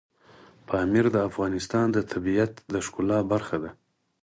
پامیر 0.67 1.05
د 1.11 1.17
افغانستان 1.29 1.85
د 1.91 1.97
طبیعت 2.11 2.53
د 2.73 2.75
ښکلا 2.85 3.19
برخه 3.31 3.57
ده. 3.63 3.71